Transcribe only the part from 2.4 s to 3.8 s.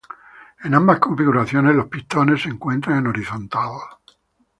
se encuentran en horizontal.